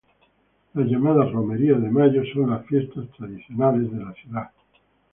[0.73, 4.49] Las llamadas Romerías de Mayo son las fiestas tradicionales de la ciudad.